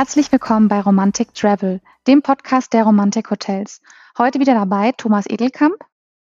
Herzlich 0.00 0.32
willkommen 0.32 0.68
bei 0.68 0.80
Romantic 0.80 1.34
Travel, 1.34 1.82
dem 2.06 2.22
Podcast 2.22 2.72
der 2.72 2.84
Romantic 2.84 3.30
Hotels. 3.30 3.82
Heute 4.16 4.40
wieder 4.40 4.54
dabei 4.54 4.92
Thomas 4.92 5.26
Edelkamp. 5.28 5.76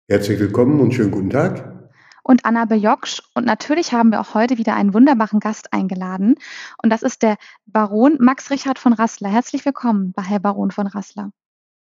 Herzlich 0.09 0.39
willkommen 0.39 0.79
und 0.79 0.95
schönen 0.95 1.11
guten 1.11 1.29
Tag. 1.29 1.91
Und 2.23 2.43
Anna 2.43 2.65
Bejoksch. 2.65 3.21
Und 3.35 3.45
natürlich 3.45 3.93
haben 3.93 4.09
wir 4.09 4.19
auch 4.19 4.33
heute 4.33 4.57
wieder 4.57 4.73
einen 4.73 4.95
wunderbaren 4.95 5.39
Gast 5.39 5.73
eingeladen. 5.73 6.37
Und 6.81 6.89
das 6.89 7.03
ist 7.03 7.21
der 7.21 7.37
Baron 7.67 8.17
Max 8.19 8.49
Richard 8.49 8.79
von 8.79 8.93
Rassler. 8.93 9.29
Herzlich 9.29 9.63
willkommen, 9.63 10.15
Herr 10.19 10.39
Baron 10.39 10.71
von 10.71 10.87
Rassler. 10.87 11.29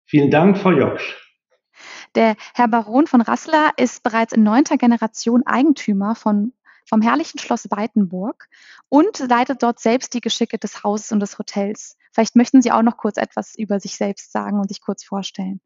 Vielen 0.06 0.30
Dank, 0.30 0.56
Frau 0.56 0.70
Joksch. 0.70 1.14
Der 2.14 2.36
Herr 2.54 2.68
Baron 2.68 3.06
von 3.06 3.20
Rassler 3.20 3.72
ist 3.76 4.02
bereits 4.02 4.32
in 4.32 4.42
neunter 4.42 4.78
Generation 4.78 5.42
Eigentümer 5.44 6.14
von 6.14 6.54
vom 6.88 7.02
herrlichen 7.02 7.38
Schloss 7.38 7.68
Weitenburg 7.70 8.46
und 8.88 9.18
leitet 9.28 9.62
dort 9.62 9.80
selbst 9.80 10.14
die 10.14 10.20
Geschicke 10.20 10.58
des 10.58 10.82
Hauses 10.82 11.12
und 11.12 11.20
des 11.20 11.38
Hotels. 11.38 11.96
Vielleicht 12.12 12.36
möchten 12.36 12.62
Sie 12.62 12.72
auch 12.72 12.82
noch 12.82 12.96
kurz 12.96 13.16
etwas 13.16 13.54
über 13.56 13.80
sich 13.80 13.96
selbst 13.96 14.32
sagen 14.32 14.58
und 14.58 14.68
sich 14.68 14.80
kurz 14.80 15.04
vorstellen. 15.04 15.60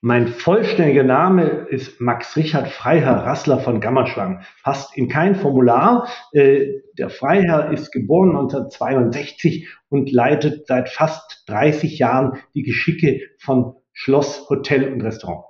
Mein 0.00 0.28
vollständiger 0.28 1.02
Name 1.02 1.42
ist 1.42 2.00
Max 2.00 2.36
Richard 2.36 2.68
Freiherr 2.68 3.16
Rassler 3.26 3.58
von 3.58 3.80
Gammerschwang. 3.80 4.44
Passt 4.62 4.96
in 4.96 5.08
kein 5.08 5.34
Formular. 5.34 6.08
Äh, 6.30 6.82
der 6.96 7.10
Freiherr 7.10 7.72
ist 7.72 7.90
geboren 7.90 8.30
1962 8.30 9.68
und 9.88 10.12
leitet 10.12 10.68
seit 10.68 10.88
fast 10.88 11.42
30 11.48 11.98
Jahren 11.98 12.38
die 12.54 12.62
Geschicke 12.62 13.22
von 13.40 13.74
Schloss, 13.92 14.48
Hotel 14.48 14.92
und 14.92 15.00
Restaurant. 15.00 15.47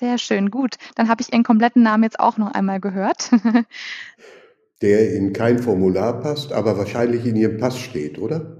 Sehr 0.00 0.16
schön, 0.16 0.50
gut. 0.50 0.76
Dann 0.94 1.10
habe 1.10 1.20
ich 1.20 1.30
Ihren 1.30 1.42
kompletten 1.42 1.82
Namen 1.82 2.04
jetzt 2.04 2.18
auch 2.18 2.38
noch 2.38 2.54
einmal 2.54 2.80
gehört. 2.80 3.30
Der 4.80 5.14
in 5.14 5.34
kein 5.34 5.58
Formular 5.58 6.22
passt, 6.22 6.54
aber 6.54 6.78
wahrscheinlich 6.78 7.26
in 7.26 7.36
Ihrem 7.36 7.58
Pass 7.58 7.78
steht, 7.78 8.18
oder? 8.18 8.56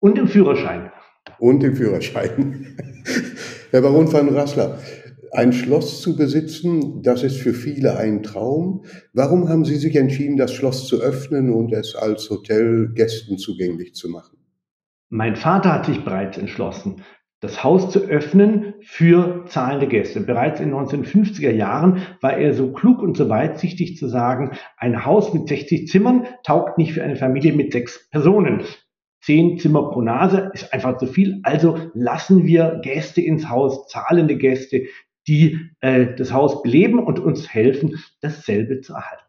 Und 0.00 0.18
im 0.18 0.28
Führerschein. 0.28 0.92
Und 1.38 1.64
im 1.64 1.76
Führerschein. 1.76 2.76
Herr 3.70 3.80
Baron 3.80 4.12
van 4.12 4.28
Rassler, 4.28 4.80
ein 5.30 5.54
Schloss 5.54 6.02
zu 6.02 6.14
besitzen, 6.14 7.02
das 7.02 7.22
ist 7.22 7.38
für 7.38 7.54
viele 7.54 7.96
ein 7.96 8.22
Traum. 8.22 8.84
Warum 9.14 9.48
haben 9.48 9.64
Sie 9.64 9.76
sich 9.76 9.96
entschieden, 9.96 10.36
das 10.36 10.52
Schloss 10.52 10.86
zu 10.86 11.00
öffnen 11.00 11.48
und 11.48 11.72
es 11.72 11.96
als 11.96 12.28
Hotel 12.28 12.92
Gästen 12.92 13.38
zugänglich 13.38 13.94
zu 13.94 14.10
machen? 14.10 14.36
Mein 15.08 15.36
Vater 15.36 15.72
hat 15.72 15.86
sich 15.86 16.04
bereits 16.04 16.36
entschlossen 16.36 17.02
das 17.42 17.64
Haus 17.64 17.90
zu 17.90 17.98
öffnen 18.04 18.74
für 18.82 19.44
zahlende 19.46 19.88
Gäste. 19.88 20.20
Bereits 20.20 20.60
in 20.60 20.70
den 20.70 20.78
1950er 20.78 21.50
Jahren 21.50 22.02
war 22.20 22.36
er 22.36 22.54
so 22.54 22.72
klug 22.72 23.02
und 23.02 23.16
so 23.16 23.28
weitsichtig 23.28 23.96
zu 23.96 24.06
sagen, 24.06 24.52
ein 24.76 25.04
Haus 25.04 25.34
mit 25.34 25.48
60 25.48 25.88
Zimmern 25.88 26.28
taugt 26.44 26.78
nicht 26.78 26.92
für 26.92 27.02
eine 27.02 27.16
Familie 27.16 27.52
mit 27.52 27.72
sechs 27.72 28.08
Personen. 28.10 28.62
Zehn 29.22 29.58
Zimmer 29.58 29.90
pro 29.90 30.02
Nase 30.02 30.50
ist 30.54 30.72
einfach 30.72 30.98
zu 30.98 31.06
viel. 31.06 31.40
Also 31.42 31.90
lassen 31.94 32.46
wir 32.46 32.80
Gäste 32.82 33.20
ins 33.20 33.48
Haus, 33.48 33.88
zahlende 33.88 34.36
Gäste, 34.36 34.84
die 35.26 35.58
äh, 35.80 36.14
das 36.14 36.32
Haus 36.32 36.62
beleben 36.62 37.00
und 37.00 37.18
uns 37.18 37.52
helfen, 37.52 37.98
dasselbe 38.20 38.80
zu 38.80 38.94
erhalten. 38.94 39.21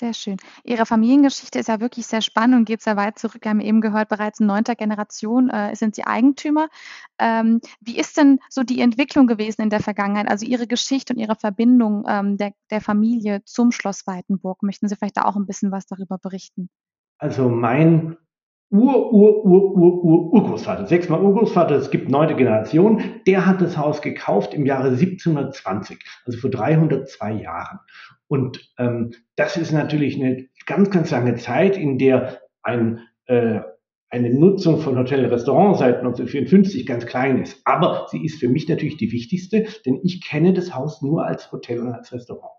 Sehr 0.00 0.14
schön. 0.14 0.38
Ihre 0.64 0.86
Familiengeschichte 0.86 1.58
ist 1.58 1.68
ja 1.68 1.78
wirklich 1.78 2.06
sehr 2.06 2.22
spannend 2.22 2.56
und 2.56 2.64
geht 2.64 2.80
sehr 2.80 2.96
weit 2.96 3.18
zurück. 3.18 3.44
Wir 3.44 3.50
haben 3.50 3.60
eben 3.60 3.82
gehört, 3.82 4.08
bereits 4.08 4.40
in 4.40 4.46
neunter 4.46 4.74
Generation 4.74 5.50
äh, 5.50 5.76
sind 5.76 5.94
Sie 5.94 6.04
Eigentümer. 6.04 6.70
Ähm, 7.18 7.60
wie 7.82 7.98
ist 7.98 8.16
denn 8.16 8.38
so 8.48 8.62
die 8.62 8.80
Entwicklung 8.80 9.26
gewesen 9.26 9.60
in 9.60 9.68
der 9.68 9.80
Vergangenheit? 9.80 10.30
Also 10.30 10.46
Ihre 10.46 10.66
Geschichte 10.66 11.12
und 11.12 11.18
Ihre 11.18 11.36
Verbindung 11.36 12.06
ähm, 12.08 12.38
der, 12.38 12.54
der 12.70 12.80
Familie 12.80 13.44
zum 13.44 13.72
Schloss 13.72 14.06
Weitenburg. 14.06 14.62
Möchten 14.62 14.88
Sie 14.88 14.96
vielleicht 14.96 15.18
da 15.18 15.26
auch 15.26 15.36
ein 15.36 15.44
bisschen 15.44 15.70
was 15.70 15.84
darüber 15.84 16.16
berichten? 16.16 16.70
Also 17.18 17.50
mein 17.50 18.16
Ur, 18.70 19.12
Ur, 19.12 19.44
Ur, 19.44 19.74
Ur, 19.74 20.02
Ur, 20.02 20.32
Urgroßvater, 20.32 20.86
sechsmal 20.86 21.20
Urgroßvater, 21.20 21.74
es 21.74 21.90
gibt 21.90 22.08
neunte 22.08 22.36
Generation, 22.36 23.02
der 23.26 23.44
hat 23.44 23.60
das 23.60 23.76
Haus 23.76 24.00
gekauft 24.00 24.54
im 24.54 24.64
Jahre 24.64 24.92
1720, 24.92 25.98
also 26.24 26.38
vor 26.38 26.48
302 26.48 27.32
Jahren. 27.32 27.80
Und 28.30 28.72
ähm, 28.78 29.10
das 29.34 29.56
ist 29.56 29.72
natürlich 29.72 30.14
eine 30.14 30.46
ganz, 30.64 30.90
ganz 30.90 31.10
lange 31.10 31.34
Zeit, 31.34 31.76
in 31.76 31.98
der 31.98 32.38
ein, 32.62 33.00
äh, 33.26 33.58
eine 34.08 34.30
Nutzung 34.32 34.78
von 34.78 34.96
Hotel 34.96 35.24
und 35.24 35.32
Restaurant 35.32 35.78
seit 35.78 35.96
1954 35.96 36.86
ganz 36.86 37.06
klein 37.06 37.42
ist. 37.42 37.60
Aber 37.64 38.06
sie 38.08 38.24
ist 38.24 38.38
für 38.38 38.48
mich 38.48 38.68
natürlich 38.68 38.96
die 38.96 39.10
wichtigste, 39.10 39.66
denn 39.84 39.98
ich 40.04 40.24
kenne 40.24 40.52
das 40.52 40.72
Haus 40.72 41.02
nur 41.02 41.26
als 41.26 41.50
Hotel 41.50 41.80
und 41.80 41.92
als 41.92 42.12
Restaurant. 42.12 42.52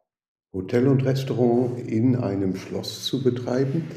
Hotel 0.52 0.90
und 0.90 1.06
Restaurant 1.06 1.80
in 1.80 2.18
einem 2.18 2.58
Schloss 2.58 3.06
zu 3.06 3.24
betreiben, 3.24 3.88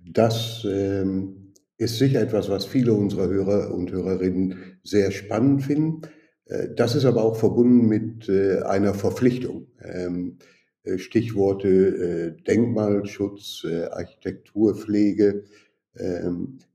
das 0.00 0.66
ähm 0.66 1.44
ist 1.80 1.98
sicher 1.98 2.20
etwas, 2.20 2.50
was 2.50 2.66
viele 2.66 2.92
unserer 2.92 3.28
Hörer 3.28 3.72
und 3.72 3.92
Hörerinnen 3.92 4.80
sehr 4.82 5.12
spannend 5.12 5.62
finden. 5.62 6.00
Äh, 6.46 6.70
das 6.74 6.96
ist 6.96 7.04
aber 7.04 7.22
auch 7.22 7.36
verbunden 7.36 7.86
mit 7.86 8.28
äh, 8.28 8.62
einer 8.62 8.94
Verpflichtung. 8.94 9.68
Ähm, 9.80 10.38
äh, 10.40 10.57
Stichworte 10.96 12.36
Denkmalschutz, 12.46 13.66
Architekturpflege. 13.90 15.44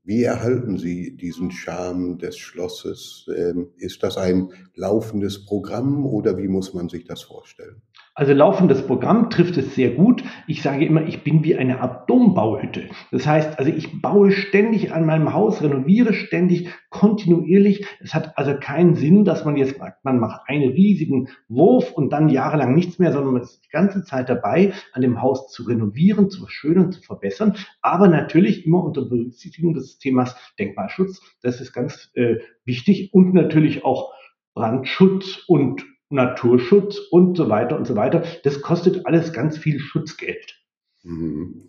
Wie 0.06 0.22
erhalten 0.22 0.76
Sie 0.76 1.16
diesen 1.16 1.50
Charme 1.50 2.18
des 2.18 2.36
Schlosses? 2.36 3.26
Ähm, 3.34 3.68
ist 3.78 4.02
das 4.02 4.18
ein 4.18 4.50
laufendes 4.74 5.46
Programm 5.46 6.04
oder 6.04 6.36
wie 6.36 6.46
muss 6.46 6.74
man 6.74 6.90
sich 6.90 7.06
das 7.06 7.22
vorstellen? 7.22 7.80
Also 8.16 8.32
laufendes 8.32 8.86
Programm 8.86 9.28
trifft 9.28 9.56
es 9.56 9.74
sehr 9.74 9.90
gut. 9.90 10.22
Ich 10.46 10.62
sage 10.62 10.84
immer, 10.84 11.04
ich 11.04 11.24
bin 11.24 11.42
wie 11.42 11.56
eine 11.56 11.80
Art 11.80 12.08
Dombauhütte. 12.08 12.82
Das 13.10 13.26
heißt, 13.26 13.58
also 13.58 13.72
ich 13.72 14.02
baue 14.02 14.30
ständig 14.30 14.92
an 14.92 15.04
meinem 15.04 15.32
Haus, 15.32 15.60
renoviere 15.62 16.12
ständig, 16.12 16.68
kontinuierlich. 16.90 17.84
Es 18.00 18.14
hat 18.14 18.38
also 18.38 18.54
keinen 18.60 18.94
Sinn, 18.94 19.24
dass 19.24 19.44
man 19.44 19.56
jetzt 19.56 19.78
sagt, 19.78 20.04
man 20.04 20.20
macht 20.20 20.42
einen 20.46 20.70
riesigen 20.70 21.28
Wurf 21.48 21.90
und 21.90 22.12
dann 22.12 22.28
jahrelang 22.28 22.72
nichts 22.74 23.00
mehr, 23.00 23.10
sondern 23.10 23.32
man 23.32 23.42
ist 23.42 23.64
die 23.64 23.70
ganze 23.70 24.04
Zeit 24.04 24.28
dabei, 24.28 24.74
an 24.92 25.02
dem 25.02 25.20
Haus 25.20 25.50
zu 25.50 25.64
renovieren, 25.64 26.30
zu 26.30 26.40
verschönern, 26.40 26.92
zu 26.92 27.02
verbessern. 27.02 27.56
Aber 27.82 28.06
natürlich 28.06 28.64
immer 28.64 28.84
unter 28.84 29.02
Berücksichtigung 29.06 29.74
des 29.74 29.93
Themas 29.98 30.34
Denkmalschutz. 30.58 31.20
Das 31.42 31.60
ist 31.60 31.72
ganz 31.72 32.10
äh, 32.14 32.36
wichtig 32.64 33.12
und 33.12 33.34
natürlich 33.34 33.84
auch 33.84 34.12
Brandschutz 34.54 35.42
und 35.48 35.84
Naturschutz 36.10 36.98
und 37.10 37.36
so 37.36 37.48
weiter 37.48 37.76
und 37.76 37.86
so 37.86 37.96
weiter. 37.96 38.24
Das 38.44 38.60
kostet 38.62 39.06
alles 39.06 39.32
ganz 39.32 39.58
viel 39.58 39.78
Schutzgeld. 39.78 40.60
Mhm. 41.02 41.66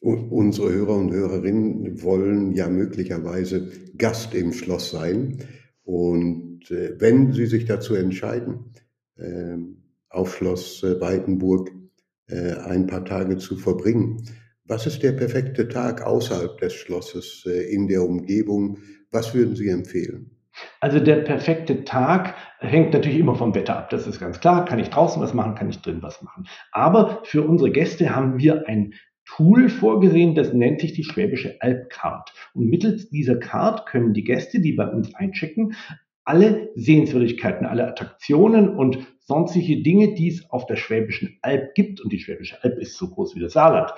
Unsere 0.00 0.72
Hörer 0.72 0.96
und 0.96 1.12
Hörerinnen 1.12 2.02
wollen 2.02 2.52
ja 2.52 2.68
möglicherweise 2.68 3.70
Gast 3.98 4.34
im 4.34 4.54
Schloss 4.54 4.90
sein. 4.90 5.44
Und 5.82 6.70
äh, 6.70 6.98
wenn 6.98 7.32
sie 7.32 7.46
sich 7.46 7.66
dazu 7.66 7.94
entscheiden, 7.94 8.72
äh, 9.16 9.58
auf 10.08 10.34
Schloss 10.34 10.82
äh, 10.82 11.00
Weitenburg 11.00 11.70
äh, 12.28 12.54
ein 12.54 12.86
paar 12.86 13.04
Tage 13.04 13.36
zu 13.36 13.56
verbringen, 13.56 14.22
was 14.70 14.86
ist 14.86 15.02
der 15.02 15.12
perfekte 15.12 15.68
Tag 15.68 16.06
außerhalb 16.06 16.56
des 16.58 16.74
Schlosses, 16.74 17.44
äh, 17.44 17.74
in 17.74 17.88
der 17.88 18.02
Umgebung? 18.02 18.78
Was 19.10 19.34
würden 19.34 19.56
Sie 19.56 19.68
empfehlen? 19.68 20.30
Also 20.78 21.00
der 21.00 21.16
perfekte 21.16 21.84
Tag 21.84 22.34
hängt 22.60 22.92
natürlich 22.92 23.18
immer 23.18 23.34
vom 23.34 23.54
Wetter 23.54 23.76
ab. 23.76 23.90
Das 23.90 24.06
ist 24.06 24.20
ganz 24.20 24.38
klar. 24.38 24.64
Kann 24.64 24.78
ich 24.78 24.88
draußen 24.88 25.20
was 25.20 25.34
machen, 25.34 25.56
kann 25.56 25.70
ich 25.70 25.80
drin 25.82 26.02
was 26.02 26.22
machen. 26.22 26.46
Aber 26.70 27.20
für 27.24 27.42
unsere 27.42 27.70
Gäste 27.72 28.14
haben 28.14 28.38
wir 28.38 28.68
ein 28.68 28.94
Tool 29.24 29.68
vorgesehen, 29.68 30.34
das 30.34 30.52
nennt 30.52 30.80
sich 30.80 30.92
die 30.92 31.04
Schwäbische 31.04 31.56
Albcard. 31.60 32.32
Und 32.54 32.68
mittels 32.68 33.10
dieser 33.10 33.36
Card 33.36 33.86
können 33.86 34.12
die 34.12 34.24
Gäste, 34.24 34.60
die 34.60 34.72
bei 34.72 34.86
uns 34.86 35.14
einchecken, 35.14 35.74
alle 36.24 36.70
Sehenswürdigkeiten, 36.76 37.66
alle 37.66 37.88
Attraktionen 37.88 38.68
und 38.68 38.98
sonstige 39.18 39.82
Dinge, 39.82 40.14
die 40.14 40.28
es 40.28 40.48
auf 40.50 40.66
der 40.66 40.76
Schwäbischen 40.76 41.38
Alb 41.42 41.74
gibt, 41.74 42.00
und 42.00 42.12
die 42.12 42.20
Schwäbische 42.20 42.62
Alb 42.62 42.78
ist 42.78 42.96
so 42.96 43.08
groß 43.08 43.34
wie 43.34 43.40
das 43.40 43.52
Saarland, 43.52 43.92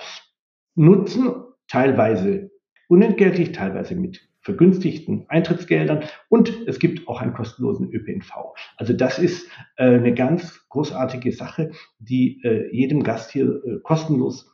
nutzen, 0.75 1.31
teilweise 1.67 2.51
unentgeltlich, 2.87 3.51
teilweise 3.51 3.95
mit 3.95 4.29
vergünstigten 4.41 5.25
Eintrittsgeldern 5.29 6.03
und 6.27 6.67
es 6.67 6.79
gibt 6.79 7.07
auch 7.07 7.21
einen 7.21 7.33
kostenlosen 7.33 7.91
ÖPNV. 7.91 8.31
Also 8.77 8.93
das 8.93 9.17
ist 9.17 9.49
äh, 9.77 9.85
eine 9.85 10.13
ganz 10.13 10.67
großartige 10.67 11.31
Sache, 11.31 11.71
die 11.99 12.41
äh, 12.43 12.69
jedem 12.75 13.03
Gast 13.03 13.31
hier 13.31 13.45
äh, 13.45 13.79
kostenlos 13.83 14.53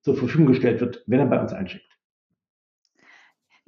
zur 0.00 0.16
Verfügung 0.16 0.46
gestellt 0.46 0.80
wird, 0.80 1.04
wenn 1.06 1.20
er 1.20 1.26
bei 1.26 1.40
uns 1.40 1.52
eincheckt. 1.52 1.85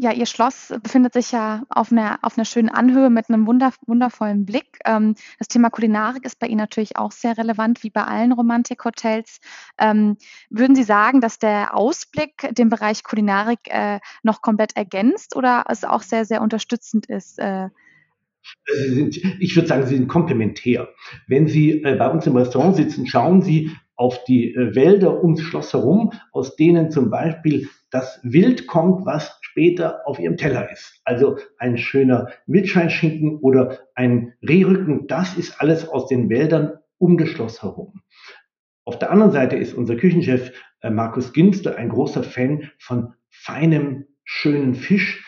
Ja, 0.01 0.13
Ihr 0.13 0.27
Schloss 0.27 0.73
befindet 0.81 1.13
sich 1.13 1.33
ja 1.33 1.65
auf 1.69 1.91
einer, 1.91 2.21
auf 2.23 2.39
einer 2.39 2.45
schönen 2.45 2.69
Anhöhe 2.69 3.11
mit 3.11 3.29
einem 3.29 3.49
wunder, 3.49 3.73
wundervollen 3.85 4.47
Blick. 4.47 4.79
Ähm, 4.85 5.17
das 5.41 5.49
Thema 5.49 5.71
Kulinarik 5.71 6.25
ist 6.25 6.39
bei 6.39 6.47
Ihnen 6.47 6.61
natürlich 6.61 6.97
auch 6.97 7.11
sehr 7.11 7.37
relevant, 7.37 7.83
wie 7.83 7.91
bei 7.91 8.05
allen 8.05 8.31
Romantik-Hotels. 8.31 9.41
Ähm, 9.77 10.17
würden 10.51 10.77
Sie 10.77 10.85
sagen, 10.85 11.21
dass 11.21 11.41
der 11.41 11.77
Ausblick 11.77 12.49
den 12.53 12.69
Bereich 12.69 13.03
Kulinarik 13.03 13.59
äh, 13.65 13.99
noch 14.23 14.41
komplett 14.41 14.77
ergänzt 14.77 15.35
oder 15.35 15.65
es 15.69 15.83
auch 15.83 16.03
sehr, 16.03 16.25
sehr 16.25 16.43
unterstützend 16.43 17.07
ist? 17.07 17.41
Äh? 17.41 17.69
Sind, 18.67 19.17
ich 19.17 19.57
würde 19.57 19.67
sagen, 19.67 19.85
sie 19.85 19.97
sind 19.97 20.07
komplementär. 20.07 20.89
Wenn 21.27 21.49
Sie 21.49 21.83
äh, 21.83 21.97
bei 21.97 22.09
uns 22.09 22.25
im 22.25 22.37
Restaurant 22.37 22.77
sitzen, 22.77 23.09
schauen 23.09 23.43
Sie 23.43 23.73
auf 23.99 24.25
die 24.25 24.55
äh, 24.55 24.75
Wälder 24.75 25.23
ums 25.23 25.43
Schloss 25.43 25.75
herum, 25.75 26.13
aus 26.33 26.57
denen 26.57 26.91
zum 26.91 27.11
Beispiel 27.11 27.69
das 27.91 28.21
Wild 28.23 28.67
kommt, 28.67 29.05
was 29.05 29.39
später 29.43 30.07
auf 30.07 30.19
ihrem 30.19 30.37
Teller 30.37 30.71
ist. 30.71 31.01
Also 31.05 31.37
ein 31.59 31.77
schöner 31.77 32.29
Wildschweinschinken 32.47 33.39
oder 33.41 33.81
ein 33.95 34.35
Rehrücken, 34.43 35.07
das 35.09 35.37
ist 35.37 35.61
alles 35.61 35.89
aus 35.89 36.07
den 36.07 36.31
Wäldern 36.31 36.79
um 36.99 37.19
das 37.19 37.29
Schloss 37.29 37.63
herum. 37.63 38.01
Auf 38.85 38.99
der 38.99 39.11
anderen 39.11 39.33
Seite 39.33 39.57
ist 39.57 39.75
unser 39.75 39.97
Küchenchef 39.97 40.53
äh, 40.81 40.91
Markus 40.91 41.33
Ginster 41.33 41.77
ein 41.77 41.89
großer 41.89 42.23
Fan 42.23 42.71
von 42.79 43.15
feinem, 43.29 44.07
schönen 44.25 44.75
Fisch. 44.75 45.25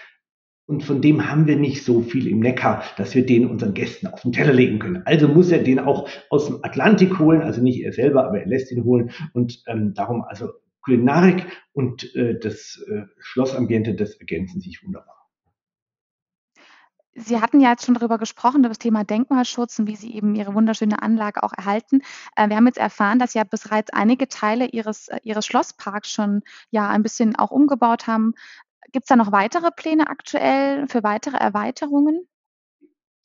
Und 0.71 0.85
von 0.85 1.03
dem 1.03 1.29
haben 1.29 1.49
wir 1.49 1.57
nicht 1.57 1.85
so 1.85 2.01
viel 2.01 2.29
im 2.29 2.39
Neckar, 2.39 2.85
dass 2.97 3.17
wir 3.17 3.27
den 3.27 3.45
unseren 3.45 3.75
Gästen 3.75 4.07
auf 4.07 4.23
den 4.23 4.31
Teller 4.31 4.53
legen 4.53 4.79
können. 4.79 5.03
Also 5.05 5.27
muss 5.27 5.51
er 5.51 5.65
den 5.65 5.81
auch 5.81 6.09
aus 6.29 6.47
dem 6.47 6.61
Atlantik 6.63 7.19
holen, 7.19 7.43
also 7.43 7.61
nicht 7.61 7.83
er 7.83 7.93
selber, 7.93 8.25
aber 8.25 8.39
er 8.39 8.47
lässt 8.47 8.71
ihn 8.71 8.85
holen. 8.85 9.11
Und 9.33 9.65
ähm, 9.67 9.95
darum 9.95 10.23
also 10.23 10.51
Kulinarik 10.83 11.45
und 11.73 12.15
äh, 12.15 12.39
das 12.39 12.81
äh, 12.89 13.03
Schlossambiente, 13.19 13.97
das 13.97 14.15
ergänzen 14.15 14.61
sich 14.61 14.81
wunderbar. 14.85 15.21
Sie 17.15 17.41
hatten 17.41 17.61
ja 17.61 17.71
jetzt 17.71 17.85
schon 17.85 17.95
darüber 17.95 18.19
gesprochen, 18.19 18.61
über 18.61 18.69
das 18.69 18.79
Thema 18.79 19.03
Denkmalschutz 19.03 19.79
und 19.81 19.89
wie 19.89 19.97
Sie 19.97 20.15
eben 20.15 20.37
Ihre 20.37 20.55
wunderschöne 20.55 21.03
Anlage 21.03 21.43
auch 21.43 21.53
erhalten. 21.53 22.03
Äh, 22.37 22.49
wir 22.49 22.57
haben 22.57 22.67
jetzt 22.67 22.79
erfahren, 22.79 23.19
dass 23.19 23.33
Sie 23.33 23.39
ja 23.39 23.45
bereits 23.45 23.93
einige 23.93 24.29
Teile 24.29 24.67
Ihres, 24.67 25.09
äh, 25.09 25.19
Ihres 25.25 25.47
Schlossparks 25.47 26.13
schon 26.13 26.43
ja 26.71 26.89
ein 26.89 27.03
bisschen 27.03 27.35
auch 27.35 27.51
umgebaut 27.51 28.07
haben. 28.07 28.35
Gibt 28.93 29.05
es 29.05 29.09
da 29.09 29.17
noch 29.17 29.33
weitere 29.33 29.71
Pläne 29.71 30.09
aktuell 30.09 30.87
für 30.89 31.03
weitere 31.03 31.37
Erweiterungen? 31.37 32.27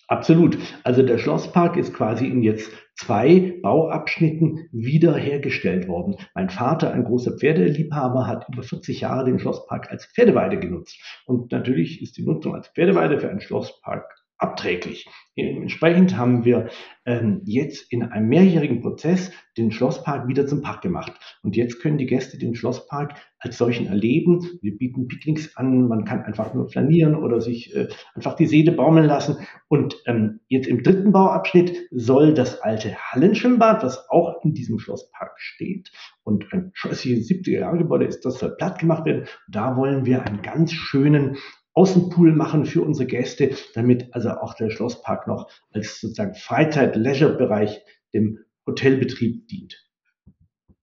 Absolut. 0.07 0.57
Also 0.83 1.01
der 1.01 1.17
Schlosspark 1.17 1.77
ist 1.77 1.93
quasi 1.93 2.27
in 2.27 2.43
jetzt 2.43 2.71
zwei 2.95 3.57
Bauabschnitten 3.63 4.69
wiederhergestellt 4.71 5.87
worden. 5.87 6.17
Mein 6.35 6.51
Vater, 6.51 6.93
ein 6.93 7.05
großer 7.05 7.37
Pferdeliebhaber, 7.37 8.27
hat 8.27 8.47
über 8.49 8.61
40 8.61 9.01
Jahre 9.01 9.25
den 9.25 9.39
Schlosspark 9.39 9.89
als 9.89 10.05
Pferdeweide 10.05 10.59
genutzt. 10.59 11.01
Und 11.25 11.51
natürlich 11.51 12.03
ist 12.03 12.17
die 12.17 12.23
Nutzung 12.23 12.53
als 12.53 12.67
Pferdeweide 12.67 13.19
für 13.19 13.29
einen 13.29 13.41
Schlosspark 13.41 14.24
abträglich. 14.45 15.07
Entsprechend 15.35 16.15
haben 16.15 16.45
wir 16.45 16.69
ähm, 17.05 17.41
jetzt 17.43 17.91
in 17.91 18.03
einem 18.03 18.29
mehrjährigen 18.29 18.81
Prozess 18.81 19.31
den 19.57 19.71
Schlosspark 19.71 20.29
wieder 20.29 20.47
zum 20.47 20.61
Park 20.61 20.81
gemacht. 20.81 21.11
Und 21.43 21.57
jetzt 21.57 21.81
können 21.81 21.97
die 21.97 22.05
Gäste 22.05 22.37
den 22.37 22.55
Schlosspark 22.55 23.15
als 23.39 23.57
solchen 23.57 23.87
erleben. 23.87 24.59
Wir 24.61 24.77
bieten 24.77 25.07
Picknicks 25.07 25.57
an, 25.57 25.89
man 25.89 26.05
kann 26.05 26.23
einfach 26.23 26.53
nur 26.53 26.69
flanieren 26.69 27.15
oder 27.15 27.41
sich 27.41 27.75
äh, 27.75 27.89
einfach 28.13 28.35
die 28.35 28.47
Seele 28.47 28.71
baumeln 28.71 29.07
lassen. 29.07 29.37
Und 29.67 29.97
ähm, 30.05 30.39
jetzt 30.47 30.67
im 30.67 30.83
dritten 30.83 31.11
Bauabschnitt 31.11 31.75
soll 31.91 32.33
das 32.33 32.61
alte 32.61 32.95
Hallenschwimmbad, 32.95 33.83
was 33.83 34.09
auch 34.09 34.41
in 34.43 34.53
diesem 34.53 34.79
Schlosspark 34.79 35.33
steht 35.37 35.91
und 36.23 36.51
ein 36.53 36.71
scheußliches 36.73 37.29
70er-Jahre-Gebäude 37.29 38.05
ist, 38.05 38.25
das 38.25 38.39
soll 38.39 38.55
platt 38.55 38.79
gemacht 38.79 39.05
werden. 39.05 39.25
Da 39.49 39.75
wollen 39.75 40.05
wir 40.05 40.23
einen 40.23 40.41
ganz 40.41 40.71
schönen 40.71 41.37
Außenpool 41.75 42.33
machen 42.33 42.65
für 42.65 42.81
unsere 42.81 43.05
Gäste, 43.05 43.51
damit 43.73 44.07
also 44.11 44.29
auch 44.29 44.53
der 44.55 44.69
Schlosspark 44.69 45.27
noch 45.27 45.49
als 45.71 45.99
sozusagen 45.99 46.33
Freizeit-Leisure-Bereich 46.33 47.81
dem 48.13 48.39
Hotelbetrieb 48.65 49.47
dient. 49.47 49.85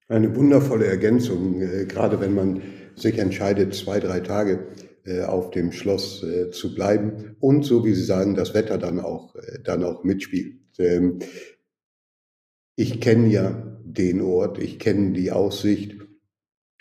Eine 0.09 0.37
wundervolle 0.37 0.87
Ergänzung, 0.87 1.61
äh, 1.63 1.87
gerade 1.87 2.21
wenn 2.21 2.35
man 2.35 2.63
sich 2.95 3.19
entscheidet, 3.19 3.75
zwei, 3.75 3.99
drei 3.99 4.21
Tage 4.21 4.67
äh, 5.05 5.23
auf 5.23 5.51
dem 5.51 5.73
Schloss 5.73 6.23
äh, 6.23 6.51
zu 6.51 6.75
bleiben 6.75 7.37
und 7.41 7.65
so 7.65 7.85
wie 7.87 7.95
Sie 7.95 8.05
sagen, 8.05 8.35
das 8.35 8.53
Wetter 8.53 8.77
dann 8.77 9.01
auch, 9.01 9.35
dann 9.65 9.83
auch 9.85 10.05
mitspielt. 10.05 10.61
Ähm, 10.79 11.21
ich 12.77 13.01
kenne 13.01 13.29
ja 13.29 13.79
den 13.85 14.21
Ort, 14.21 14.59
ich 14.59 14.79
kenne 14.79 15.13
die 15.13 15.33
Aussicht 15.33 15.97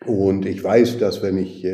und 0.06 0.46
ich 0.46 0.62
weiß, 0.62 0.98
dass 0.98 1.22
wenn 1.22 1.38
ich 1.38 1.66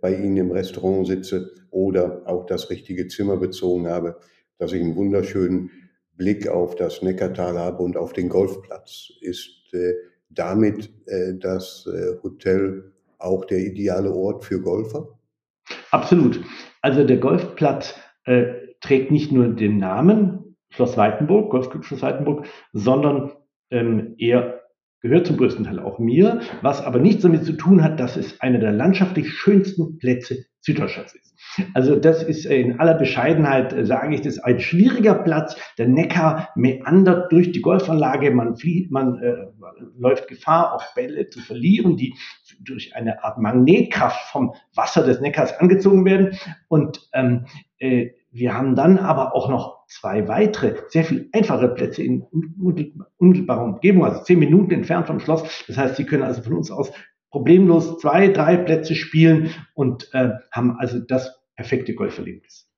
bei 0.00 0.14
Ihnen 0.14 0.36
im 0.36 0.50
Restaurant 0.50 1.06
sitze, 1.06 1.52
oder 1.70 2.22
auch 2.24 2.46
das 2.46 2.70
richtige 2.70 3.06
Zimmer 3.06 3.36
bezogen 3.36 3.86
habe, 3.86 4.16
dass 4.58 4.72
ich 4.72 4.80
einen 4.80 4.96
wunderschönen 4.96 5.70
Blick 6.16 6.48
auf 6.48 6.74
das 6.74 7.02
Neckartal 7.02 7.58
habe 7.58 7.82
und 7.82 7.96
auf 7.96 8.14
den 8.14 8.30
Golfplatz. 8.30 9.10
Ist 9.20 9.74
äh, 9.74 9.92
damit 10.30 10.90
äh, 11.06 11.34
das 11.38 11.86
äh, 11.86 12.16
Hotel 12.22 12.92
auch 13.18 13.44
der 13.44 13.58
ideale 13.58 14.10
Ort 14.12 14.44
für 14.44 14.60
Golfer? 14.60 15.18
Absolut. 15.90 16.40
Also 16.80 17.04
der 17.04 17.18
Golfplatz 17.18 17.94
äh, 18.24 18.44
trägt 18.80 19.10
nicht 19.10 19.32
nur 19.32 19.48
den 19.48 19.78
Namen 19.78 20.56
Schloss 20.70 20.96
Weitenburg, 20.96 21.50
Golfclub 21.50 21.84
Schloss 21.84 22.02
Weitenburg, 22.02 22.46
sondern 22.72 23.32
ähm, 23.70 24.14
er 24.18 24.62
gehört 25.00 25.26
zum 25.26 25.36
größten 25.36 25.64
Teil 25.64 25.78
auch 25.78 25.98
mir, 25.98 26.40
was 26.62 26.82
aber 26.82 26.98
nichts 26.98 27.22
damit 27.22 27.44
zu 27.44 27.52
tun 27.52 27.82
hat, 27.82 28.00
dass 28.00 28.16
es 28.16 28.40
einer 28.40 28.58
der 28.58 28.72
landschaftlich 28.72 29.30
schönsten 29.32 29.98
Plätze 29.98 30.46
Süddeutschlands 30.60 31.14
ist. 31.14 31.36
Also 31.74 31.94
das 31.96 32.24
ist 32.24 32.44
in 32.44 32.80
aller 32.80 32.94
Bescheidenheit, 32.94 33.72
äh, 33.72 33.86
sage 33.86 34.14
ich, 34.14 34.22
das 34.22 34.38
ein 34.38 34.58
schwieriger 34.58 35.14
Platz. 35.14 35.56
Der 35.78 35.86
Neckar 35.86 36.48
meandert 36.56 37.30
durch 37.30 37.52
die 37.52 37.60
Golfanlage. 37.60 38.32
Man, 38.32 38.56
flieht, 38.56 38.90
man 38.90 39.22
äh, 39.22 39.46
läuft 39.96 40.26
Gefahr, 40.26 40.74
auch 40.74 40.94
Bälle 40.94 41.28
zu 41.28 41.40
verlieren, 41.40 41.96
die 41.96 42.14
durch 42.60 42.96
eine 42.96 43.22
Art 43.22 43.38
Magnetkraft 43.38 44.30
vom 44.32 44.54
Wasser 44.74 45.04
des 45.04 45.20
Neckars 45.20 45.58
angezogen 45.60 46.04
werden. 46.04 46.36
Und 46.68 47.08
ähm, 47.12 47.46
äh, 47.78 48.10
wir 48.32 48.54
haben 48.54 48.74
dann 48.74 48.98
aber 48.98 49.34
auch 49.34 49.48
noch 49.48 49.75
zwei 49.86 50.28
weitere, 50.28 50.76
sehr 50.88 51.04
viel 51.04 51.28
einfache 51.32 51.68
Plätze 51.68 52.02
in 52.02 52.22
unmittelbarer 53.18 53.64
Umgebung, 53.64 54.04
also 54.04 54.22
zehn 54.22 54.38
Minuten 54.38 54.72
entfernt 54.72 55.06
vom 55.06 55.20
Schloss. 55.20 55.64
Das 55.66 55.76
heißt, 55.76 55.96
Sie 55.96 56.04
können 56.04 56.22
also 56.22 56.42
von 56.42 56.54
uns 56.54 56.70
aus 56.70 56.90
problemlos 57.30 57.98
zwei, 57.98 58.28
drei 58.28 58.56
Plätze 58.56 58.94
spielen 58.94 59.50
und 59.74 60.08
äh, 60.12 60.30
haben 60.52 60.76
also 60.78 60.98
das 61.00 61.30
perfekte 61.56 61.94
Golferlebnis. 61.94 62.68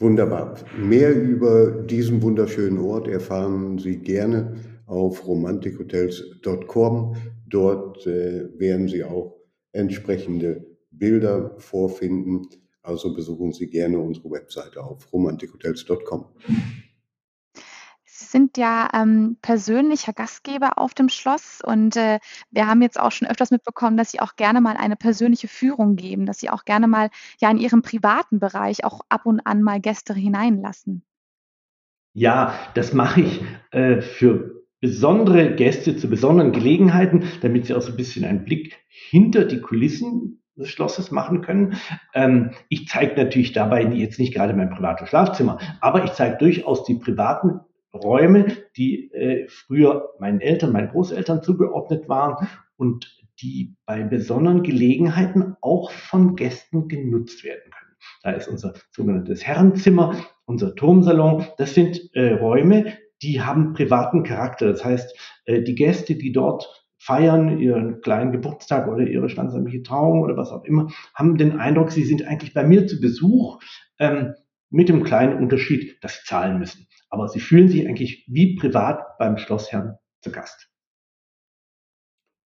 Wunderbar. 0.00 0.56
Mehr 0.76 1.14
über 1.14 1.70
diesen 1.70 2.22
wunderschönen 2.22 2.78
Ort 2.78 3.06
erfahren 3.06 3.78
Sie 3.78 3.98
gerne 3.98 4.56
auf 4.86 5.26
romantikhotels.com. 5.26 7.16
Dort 7.46 8.06
äh, 8.06 8.48
werden 8.58 8.88
Sie 8.88 9.04
auch 9.04 9.36
entsprechende 9.72 10.66
Bilder 10.90 11.54
vorfinden. 11.58 12.48
Also 12.82 13.14
besuchen 13.14 13.52
Sie 13.52 13.68
gerne 13.68 13.98
unsere 13.98 14.30
Webseite 14.30 14.82
auf 14.82 15.12
romantikhotels.com 15.12 16.26
sind 18.32 18.56
ja 18.56 18.88
ähm, 18.94 19.36
persönlicher 19.42 20.12
Gastgeber 20.12 20.78
auf 20.78 20.94
dem 20.94 21.08
Schloss 21.08 21.60
und 21.64 21.96
äh, 21.96 22.18
wir 22.50 22.66
haben 22.66 22.82
jetzt 22.82 22.98
auch 22.98 23.12
schon 23.12 23.28
öfters 23.28 23.50
mitbekommen, 23.50 23.96
dass 23.96 24.10
Sie 24.10 24.20
auch 24.20 24.34
gerne 24.36 24.60
mal 24.60 24.76
eine 24.76 24.96
persönliche 24.96 25.48
Führung 25.48 25.94
geben, 25.94 26.26
dass 26.26 26.40
Sie 26.40 26.50
auch 26.50 26.64
gerne 26.64 26.88
mal 26.88 27.10
ja 27.40 27.50
in 27.50 27.58
Ihrem 27.58 27.82
privaten 27.82 28.40
Bereich 28.40 28.84
auch 28.84 29.02
ab 29.08 29.26
und 29.26 29.40
an 29.40 29.62
mal 29.62 29.80
Gäste 29.80 30.14
hineinlassen. 30.14 31.04
Ja, 32.14 32.54
das 32.74 32.92
mache 32.92 33.20
ich 33.20 33.40
äh, 33.70 34.00
für 34.00 34.62
besondere 34.80 35.54
Gäste 35.54 35.96
zu 35.96 36.08
besonderen 36.08 36.52
Gelegenheiten, 36.52 37.24
damit 37.40 37.66
sie 37.66 37.74
auch 37.74 37.82
so 37.82 37.92
ein 37.92 37.96
bisschen 37.96 38.24
einen 38.24 38.44
Blick 38.44 38.76
hinter 38.88 39.44
die 39.44 39.60
Kulissen 39.60 40.41
des 40.56 40.68
Schlosses 40.68 41.10
machen 41.10 41.40
können. 41.40 41.76
Ähm, 42.14 42.52
ich 42.68 42.88
zeige 42.88 43.22
natürlich 43.22 43.52
dabei 43.52 43.82
jetzt 43.84 44.18
nicht 44.18 44.34
gerade 44.34 44.54
mein 44.54 44.70
privates 44.70 45.08
Schlafzimmer, 45.08 45.58
aber 45.80 46.04
ich 46.04 46.12
zeige 46.12 46.36
durchaus 46.38 46.84
die 46.84 46.96
privaten 46.96 47.60
Räume, 47.94 48.46
die 48.76 49.12
äh, 49.12 49.46
früher 49.48 50.10
meinen 50.18 50.40
Eltern, 50.40 50.72
meinen 50.72 50.90
Großeltern 50.90 51.42
zugeordnet 51.42 52.08
waren 52.08 52.48
und 52.76 53.18
die 53.40 53.76
bei 53.86 54.02
besonderen 54.02 54.62
Gelegenheiten 54.62 55.56
auch 55.60 55.90
von 55.90 56.36
Gästen 56.36 56.88
genutzt 56.88 57.44
werden 57.44 57.70
können. 57.70 57.96
Da 58.22 58.30
ist 58.32 58.48
unser 58.48 58.74
sogenanntes 58.90 59.44
Herrenzimmer, 59.44 60.16
unser 60.44 60.74
Turmsalon. 60.74 61.46
Das 61.58 61.74
sind 61.74 62.14
äh, 62.14 62.32
Räume, 62.32 62.92
die 63.22 63.40
haben 63.40 63.72
privaten 63.74 64.22
Charakter. 64.22 64.66
Das 64.70 64.84
heißt, 64.84 65.16
äh, 65.46 65.62
die 65.62 65.74
Gäste, 65.74 66.14
die 66.14 66.32
dort 66.32 66.81
feiern, 67.02 67.58
ihren 67.58 68.00
kleinen 68.00 68.32
Geburtstag 68.32 68.88
oder 68.88 69.06
ihre 69.06 69.28
standesamtliche 69.28 69.82
Trauung 69.82 70.22
oder 70.22 70.36
was 70.36 70.50
auch 70.50 70.64
immer, 70.64 70.88
haben 71.14 71.36
den 71.36 71.58
Eindruck, 71.58 71.90
sie 71.90 72.04
sind 72.04 72.24
eigentlich 72.26 72.54
bei 72.54 72.64
mir 72.64 72.86
zu 72.86 73.00
Besuch, 73.00 73.60
ähm, 73.98 74.34
mit 74.70 74.88
dem 74.88 75.04
kleinen 75.04 75.38
Unterschied, 75.38 76.02
dass 76.02 76.14
sie 76.14 76.24
zahlen 76.24 76.58
müssen 76.58 76.86
aber 77.12 77.28
sie 77.28 77.40
fühlen 77.40 77.68
sich 77.68 77.86
eigentlich 77.86 78.24
wie 78.26 78.56
privat 78.56 79.18
beim 79.18 79.36
Schlossherrn 79.36 79.98
zu 80.22 80.32
Gast. 80.32 80.68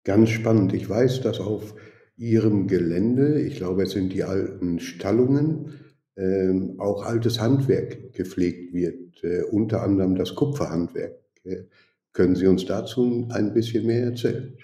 Ganz 0.04 0.30
spannend. 0.30 0.72
Ich 0.72 0.88
weiß, 0.88 1.20
dass 1.20 1.40
auf 1.40 1.74
Ihrem 2.16 2.68
Gelände, 2.68 3.40
ich 3.40 3.56
glaube, 3.56 3.82
es 3.82 3.90
sind 3.90 4.12
die 4.12 4.22
alten 4.22 4.78
Stallungen, 4.78 5.80
ähm, 6.16 6.76
auch 6.78 7.04
altes 7.04 7.40
Handwerk 7.40 8.12
gepflegt 8.12 8.72
wird, 8.72 9.24
äh, 9.24 9.42
unter 9.42 9.82
anderem 9.82 10.14
das 10.14 10.36
Kupferhandwerk. 10.36 11.18
Äh, 11.42 11.64
können 12.12 12.34
Sie 12.34 12.46
uns 12.46 12.66
dazu 12.66 13.28
ein 13.32 13.52
bisschen 13.52 13.86
mehr 13.86 14.04
erzählen? 14.04 14.56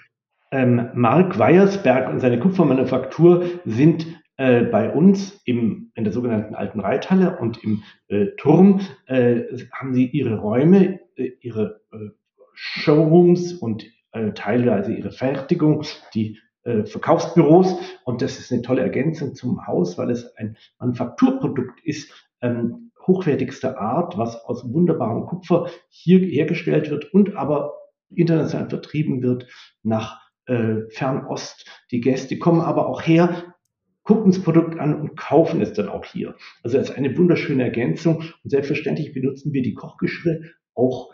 Ähm, 0.50 0.88
Mark 0.95 1.38
Weiersberg 1.38 2.11
und 2.11 2.21
seine 2.21 2.40
Kupfermanufaktur 2.40 3.45
sind 3.64 4.07
äh, 4.38 4.62
bei 4.62 4.90
uns 4.93 5.40
im, 5.45 5.90
in 5.95 6.05
der 6.05 6.12
sogenannten 6.12 6.55
alten 6.55 6.81
Reithalle 6.81 7.38
und 7.38 7.62
im 7.62 7.83
äh, 8.09 8.26
Turm 8.37 8.81
äh, 9.07 9.43
haben 9.73 9.95
sie 9.95 10.07
ihre 10.07 10.38
Räume, 10.38 11.00
äh, 11.17 11.33
ihre 11.40 11.81
äh, 11.93 12.11
Showrooms 12.55 13.52
und 13.52 13.87
äh, 14.12 14.33
teilweise 14.33 14.95
ihre 14.95 15.11
Fertigung, 15.11 15.85
die 16.14 16.38
Verkaufsbüros. 16.85 17.78
Und 18.05 18.21
das 18.21 18.38
ist 18.38 18.52
eine 18.52 18.61
tolle 18.61 18.83
Ergänzung 18.83 19.35
zum 19.35 19.67
Haus, 19.67 19.97
weil 19.97 20.11
es 20.11 20.37
ein 20.37 20.59
Manufakturprodukt 20.78 21.81
ist, 21.83 22.12
ähm, 22.43 22.88
hochwertigster 23.08 23.80
Art, 23.80 24.16
was 24.16 24.36
aus 24.44 24.72
wunderbarem 24.72 25.26
Kupfer 25.26 25.68
hier 25.88 26.20
hergestellt 26.20 26.90
wird 26.90 27.12
und 27.12 27.34
aber 27.34 27.74
international 28.14 28.68
vertrieben 28.68 29.22
wird 29.22 29.48
nach 29.82 30.20
äh, 30.46 30.88
Fernost. 30.90 31.68
Die 31.90 32.00
Gäste 32.00 32.38
kommen 32.38 32.60
aber 32.60 32.88
auch 32.88 33.02
her, 33.02 33.54
gucken 34.02 34.32
das 34.32 34.42
Produkt 34.42 34.78
an 34.78 34.98
und 34.98 35.16
kaufen 35.16 35.60
es 35.60 35.72
dann 35.72 35.88
auch 35.88 36.04
hier. 36.04 36.34
Also 36.62 36.78
es 36.78 36.90
ist 36.90 36.96
eine 36.96 37.16
wunderschöne 37.16 37.64
Ergänzung 37.64 38.22
und 38.42 38.50
selbstverständlich 38.50 39.12
benutzen 39.12 39.52
wir 39.52 39.62
die 39.62 39.74
Kochgeschirre 39.74 40.40
auch 40.74 41.12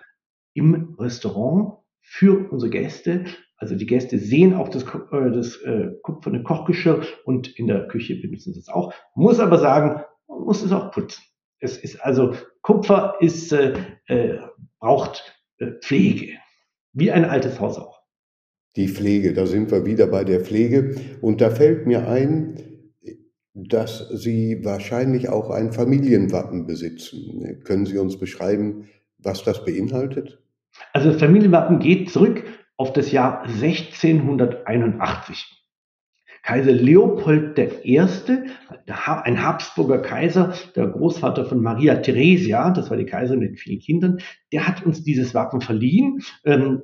im 0.53 0.95
Restaurant 0.99 1.79
für 2.01 2.51
unsere 2.51 2.71
Gäste. 2.71 3.25
Also 3.57 3.75
die 3.75 3.87
Gäste 3.87 4.19
sehen 4.19 4.55
auch 4.55 4.69
das, 4.69 4.85
äh, 4.85 5.31
das 5.33 5.57
äh, 5.63 5.91
kupferne 6.03 6.43
Kochgeschirr 6.43 7.03
und 7.25 7.59
in 7.59 7.67
der 7.67 7.89
Küche 7.89 8.21
benutzen 8.21 8.53
sie 8.53 8.61
es 8.61 8.69
auch. 8.69 8.93
Muss 9.15 9.41
aber 9.41 9.59
sagen, 9.59 10.03
man 10.29 10.41
muss 10.43 10.63
es 10.63 10.71
auch 10.71 10.93
putzen. 10.93 11.23
Es 11.65 11.79
ist 11.79 12.05
also 12.05 12.35
Kupfer 12.63 13.17
ist, 13.21 13.53
äh, 13.53 13.75
äh, 14.07 14.39
braucht 14.79 15.35
äh, 15.59 15.73
Pflege, 15.81 16.35
wie 16.93 17.11
ein 17.11 17.25
altes 17.25 17.59
Haus 17.59 17.79
auch. 17.79 18.03
Die 18.77 18.89
Pflege, 18.89 19.33
da 19.33 19.47
sind 19.47 19.71
wir 19.71 19.87
wieder 19.87 20.07
bei 20.07 20.25
der 20.25 20.41
Pflege. 20.41 20.97
Und 21.21 21.41
da 21.41 21.51
fällt 21.51 21.87
mir 21.87 22.09
ein, 22.09 22.91
dass 23.55 24.09
Sie 24.09 24.65
wahrscheinlich 24.65 25.29
auch 25.29 25.51
ein 25.51 25.73
Familienwappen 25.73 26.67
besitzen. 26.67 27.61
Können 27.65 27.87
Sie 27.87 27.99
uns 27.99 28.19
beschreiben, 28.19 28.89
was 29.19 29.45
das 29.45 29.65
beinhaltet? 29.65 30.43
Also 30.93 31.13
das 31.13 31.21
Familienwappen 31.21 31.79
geht 31.79 32.11
zurück 32.11 32.43
auf 32.77 32.93
das 32.93 33.13
Jahr 33.13 33.45
1681. 33.45 35.64
Kaiser 36.45 36.73
Leopold 36.73 37.59
I., 37.59 38.01
ein 38.87 39.43
Habsburger 39.43 39.99
Kaiser, 39.99 40.55
der 40.77 40.89
Großvater 40.89 41.47
von 41.47 41.63
Maria 41.63 41.97
Theresia, 41.97 42.71
das 42.71 42.91
war 42.91 42.99
die 42.99 43.07
Kaiserin 43.07 43.41
mit 43.41 43.59
vielen 43.59 43.81
Kindern, 43.81 44.19
der 44.53 44.69
hat 44.69 44.85
uns 44.85 45.03
dieses 45.03 45.35
Wappen 45.35 45.63
verliehen. 45.63 46.21
Ähm, 46.45 46.83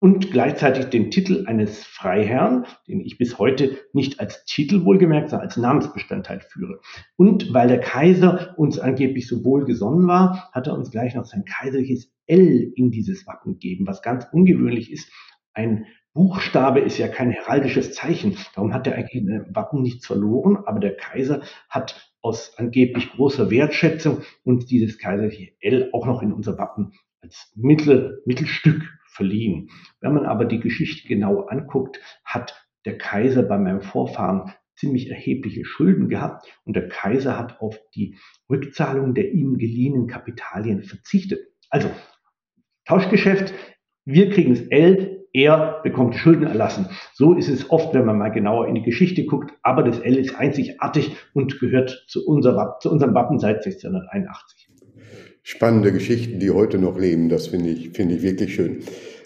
und 0.00 0.30
gleichzeitig 0.30 0.86
den 0.86 1.10
Titel 1.10 1.44
eines 1.46 1.82
Freiherrn, 1.82 2.66
den 2.86 3.00
ich 3.00 3.18
bis 3.18 3.38
heute 3.38 3.78
nicht 3.92 4.20
als 4.20 4.44
Titel 4.44 4.84
wohlgemerkt, 4.84 5.30
sondern 5.30 5.48
als 5.48 5.56
Namensbestandteil 5.56 6.40
führe. 6.40 6.80
Und 7.16 7.52
weil 7.52 7.66
der 7.66 7.80
Kaiser 7.80 8.54
uns 8.58 8.78
angeblich 8.78 9.26
so 9.26 9.42
wohlgesonnen 9.42 10.06
war, 10.06 10.50
hat 10.52 10.68
er 10.68 10.74
uns 10.74 10.92
gleich 10.92 11.16
noch 11.16 11.24
sein 11.24 11.44
kaiserliches 11.44 12.12
L 12.26 12.72
in 12.76 12.92
dieses 12.92 13.26
Wappen 13.26 13.54
gegeben, 13.54 13.88
was 13.88 14.02
ganz 14.02 14.26
ungewöhnlich 14.30 14.92
ist. 14.92 15.10
Ein 15.52 15.86
Buchstabe 16.18 16.80
ist 16.80 16.98
ja 16.98 17.06
kein 17.06 17.30
heraldisches 17.30 17.92
Zeichen. 17.92 18.36
Darum 18.56 18.74
hat 18.74 18.88
er 18.88 18.96
eigentlich 18.96 19.22
in 19.22 19.54
Wappen 19.54 19.82
nichts 19.82 20.04
verloren. 20.04 20.56
Aber 20.66 20.80
der 20.80 20.96
Kaiser 20.96 21.42
hat 21.70 22.12
aus 22.22 22.58
angeblich 22.58 23.12
großer 23.12 23.52
Wertschätzung 23.52 24.22
uns 24.42 24.66
dieses 24.66 24.98
kaiserliche 24.98 25.52
L 25.60 25.90
auch 25.92 26.06
noch 26.06 26.20
in 26.20 26.32
unser 26.32 26.58
Wappen 26.58 26.92
als 27.20 27.52
Mittel, 27.54 28.20
Mittelstück 28.26 28.82
verliehen. 29.06 29.70
Wenn 30.00 30.12
man 30.12 30.26
aber 30.26 30.44
die 30.44 30.58
Geschichte 30.58 31.06
genau 31.06 31.42
anguckt, 31.42 32.00
hat 32.24 32.66
der 32.84 32.98
Kaiser 32.98 33.44
bei 33.44 33.56
meinem 33.56 33.80
Vorfahren 33.82 34.52
ziemlich 34.74 35.10
erhebliche 35.10 35.64
Schulden 35.64 36.08
gehabt 36.08 36.48
und 36.64 36.74
der 36.74 36.88
Kaiser 36.88 37.38
hat 37.38 37.60
auf 37.60 37.78
die 37.94 38.16
Rückzahlung 38.50 39.14
der 39.14 39.30
ihm 39.34 39.56
geliehenen 39.56 40.08
Kapitalien 40.08 40.82
verzichtet. 40.82 41.46
Also 41.70 41.88
Tauschgeschäft, 42.86 43.54
wir 44.04 44.30
kriegen 44.30 44.54
das 44.56 44.66
L, 44.66 45.17
er 45.32 45.80
bekommt 45.82 46.14
Schulden 46.14 46.46
erlassen. 46.46 46.86
So 47.14 47.34
ist 47.34 47.48
es 47.48 47.70
oft, 47.70 47.94
wenn 47.94 48.04
man 48.04 48.18
mal 48.18 48.30
genauer 48.30 48.68
in 48.68 48.74
die 48.74 48.82
Geschichte 48.82 49.24
guckt, 49.24 49.52
aber 49.62 49.82
das 49.82 49.98
L 50.00 50.16
ist 50.16 50.34
einzigartig 50.34 51.16
und 51.34 51.58
gehört 51.60 52.04
zu, 52.08 52.26
unser, 52.26 52.76
zu 52.80 52.90
unserem 52.90 53.14
Wappen 53.14 53.38
seit 53.38 53.64
1681 53.64 54.68
spannende 55.48 55.92
Geschichten, 55.92 56.40
die 56.40 56.50
heute 56.50 56.76
noch 56.76 56.98
leben. 56.98 57.30
Das 57.30 57.46
finde 57.46 57.70
ich, 57.70 57.92
finde 57.92 58.16
ich 58.16 58.22
wirklich 58.22 58.54
schön. 58.54 58.80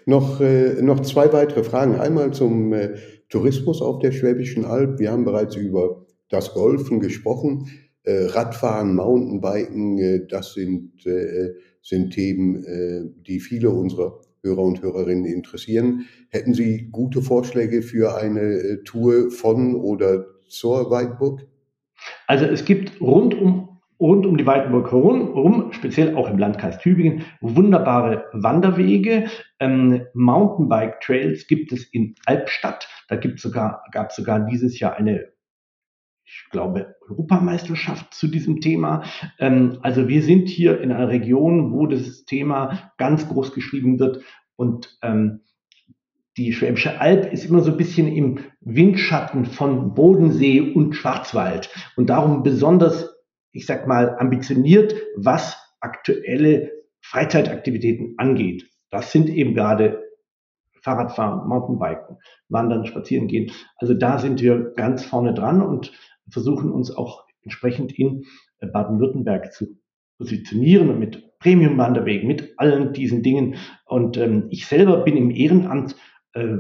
Noch, 0.07 0.41
äh, 0.41 0.81
noch 0.81 1.01
zwei 1.01 1.33
weitere 1.33 1.65
Fragen. 1.65 1.97
Einmal 1.97 2.33
zum 2.33 2.73
äh, 2.73 2.95
Tourismus 3.29 3.83
auf 3.83 3.99
der 3.99 4.13
Schwäbischen 4.13 4.65
Alb. 4.65 5.01
Wir 5.01 5.11
haben 5.11 5.25
bereits 5.25 5.57
über 5.57 6.07
das 6.29 6.55
Golfen 6.55 7.01
gesprochen. 7.01 7.67
Äh, 8.05 8.27
Radfahren, 8.27 8.95
Mountainbiken, 8.95 9.99
äh, 9.99 10.27
das 10.29 10.55
sind, 10.55 11.05
äh, 11.07 11.55
sind 11.83 12.13
Themen, 12.13 12.65
äh, 12.65 13.03
die 13.27 13.41
viele 13.41 13.71
unserer 13.71 14.21
Hörer 14.43 14.63
und 14.63 14.83
Hörerinnen 14.83 15.25
interessieren. 15.25 16.07
Hätten 16.31 16.55
Sie 16.55 16.89
gute 16.91 17.23
Vorschläge 17.23 17.83
für 17.83 18.17
eine 18.17 18.41
äh, 18.41 18.83
Tour 18.85 19.31
von 19.31 19.75
oder 19.75 20.27
zur 20.49 20.91
Weidburg? 20.91 21.47
Also 22.27 22.47
es 22.47 22.65
gibt 22.65 23.01
rund 23.01 23.35
um 23.35 23.73
rund 24.03 24.27
um 24.27 24.37
die 24.37 24.47
Weitenburg 24.47 24.91
herum, 24.91 25.73
speziell 25.73 26.17
auch 26.17 26.29
im 26.29 26.37
Landkreis 26.37 26.79
Tübingen, 26.79 27.25
wunderbare 27.41 28.27
Wanderwege. 28.33 29.31
Ähm, 29.61 30.07
Mountainbike-Trails 30.15 31.47
gibt 31.47 31.73
es 31.73 31.85
in 31.85 32.17
Albstadt. 32.27 32.89
Da 33.09 33.15
gibt 33.15 33.39
sogar, 33.39 33.85
gab 33.93 34.11
es 34.11 34.17
sogar 34.17 34.41
dieses 34.41 34.81
Jahr 34.81 34.97
eine, 34.97 35.29
ich 36.25 36.49
glaube, 36.51 36.95
Europameisterschaft 37.09 38.15
zu 38.15 38.29
diesem 38.29 38.61
Thema. 38.61 39.05
Ähm, 39.39 39.79
also 39.83 40.09
wir 40.09 40.23
sind 40.23 40.49
hier 40.49 40.81
in 40.81 40.93
einer 40.93 41.09
Region, 41.09 41.73
wo 41.73 41.87
das 41.87 42.25
Thema 42.25 42.93
ganz 42.99 43.29
groß 43.29 43.55
geschrieben 43.55 43.99
wird 43.99 44.23
und 44.57 44.99
ähm, 45.03 45.41
die 46.39 46.55
Schwäbische 46.55 46.99
Alb 46.99 47.31
ist 47.31 47.45
immer 47.45 47.61
so 47.61 47.73
ein 47.73 47.77
bisschen 47.77 48.09
im 48.09 48.39
Windschatten 48.61 49.45
von 49.45 49.93
Bodensee 49.93 50.61
und 50.61 50.95
Schwarzwald 50.95 51.69
und 51.97 52.09
darum 52.09 52.43
besonders 52.43 53.13
ich 53.53 53.67
sag 53.67 53.87
mal, 53.87 54.17
ambitioniert, 54.19 54.95
was 55.17 55.57
aktuelle 55.81 56.73
Freizeitaktivitäten 57.01 58.15
angeht. 58.17 58.69
Das 58.91 59.13
sind 59.13 59.29
eben 59.29 59.55
gerade 59.55 60.03
Fahrradfahren, 60.81 61.49
Mountainbiken, 61.49 62.19
Wandern, 62.49 62.87
Spazieren 62.87 63.29
gehen. 63.29 63.53
Also 63.77 63.95
da 63.95 64.19
sind 64.19 64.41
wir 64.41 64.73
ganz 64.75 65.05
vorne 65.05 65.33
dran 65.33 65.63
und 65.63 65.93
versuchen 66.31 66.71
uns 66.71 66.91
auch 66.91 67.25
entsprechend 67.43 67.99
in 67.99 68.25
Baden-Württemberg 68.61 69.53
zu 69.53 69.79
positionieren 70.19 70.99
mit 70.99 71.39
Premium-Wanderwegen, 71.41 72.29
mit 72.29 72.55
allen 72.59 72.93
diesen 72.93 73.23
Dingen. 73.23 73.57
Und 73.85 74.17
ähm, 74.17 74.47
ich 74.51 74.67
selber 74.67 74.99
bin 74.99 75.17
im 75.17 75.31
Ehrenamt 75.31 75.97
äh, 76.35 76.59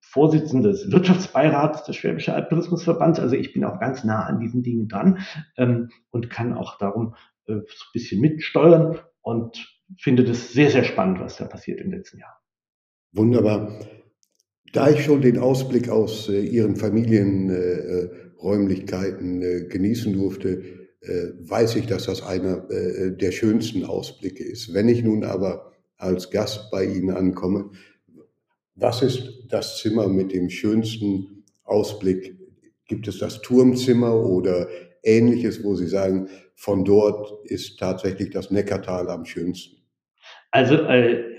Vorsitzender 0.00 0.70
des 0.70 0.90
Wirtschaftsbeirats 0.90 1.84
des 1.84 1.96
Schwäbische 1.96 2.34
Alptourismusverbands. 2.34 3.20
Also 3.20 3.36
ich 3.36 3.52
bin 3.52 3.64
auch 3.64 3.78
ganz 3.78 4.04
nah 4.04 4.24
an 4.24 4.40
diesen 4.40 4.62
Dingen 4.62 4.88
dran 4.88 5.18
ähm, 5.56 5.90
und 6.10 6.30
kann 6.30 6.54
auch 6.54 6.78
darum 6.78 7.14
äh, 7.46 7.54
so 7.54 7.58
ein 7.58 7.92
bisschen 7.92 8.20
mitsteuern 8.20 8.98
und 9.20 9.68
finde 9.98 10.24
das 10.24 10.52
sehr, 10.52 10.70
sehr 10.70 10.84
spannend, 10.84 11.20
was 11.20 11.36
da 11.36 11.44
passiert 11.46 11.80
im 11.80 11.90
letzten 11.90 12.18
Jahr. 12.18 12.40
Wunderbar. 13.12 13.72
Da 14.72 14.90
ich 14.90 15.04
schon 15.04 15.22
den 15.22 15.38
Ausblick 15.38 15.88
aus 15.88 16.28
äh, 16.28 16.40
Ihren 16.40 16.76
Familienräumlichkeiten 16.76 17.50
äh, 17.50 18.27
äh, 19.42 19.64
genießen 19.64 20.12
durfte, 20.12 20.62
äh, 21.00 21.32
weiß 21.40 21.76
ich, 21.76 21.86
dass 21.86 22.04
das 22.04 22.22
einer 22.22 22.70
äh, 22.70 23.16
der 23.16 23.32
schönsten 23.32 23.84
Ausblicke 23.84 24.44
ist. 24.44 24.74
Wenn 24.74 24.88
ich 24.88 25.02
nun 25.02 25.24
aber 25.24 25.72
als 25.96 26.30
Gast 26.30 26.70
bei 26.70 26.84
Ihnen 26.84 27.10
ankomme, 27.10 27.70
was 28.74 29.02
ist 29.02 29.44
das 29.48 29.78
Zimmer 29.78 30.08
mit 30.08 30.32
dem 30.32 30.50
schönsten 30.50 31.44
Ausblick? 31.64 32.36
Gibt 32.86 33.08
es 33.08 33.18
das 33.18 33.42
Turmzimmer 33.42 34.24
oder 34.24 34.68
ähnliches, 35.02 35.62
wo 35.64 35.74
Sie 35.74 35.88
sagen, 35.88 36.28
von 36.54 36.84
dort 36.84 37.44
ist 37.48 37.78
tatsächlich 37.78 38.30
das 38.30 38.50
Neckartal 38.50 39.08
am 39.10 39.24
schönsten? 39.24 39.76
Also 40.50 40.74
äh, 40.74 41.37